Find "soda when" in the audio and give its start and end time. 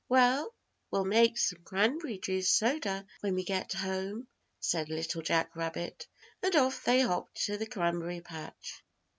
2.49-3.35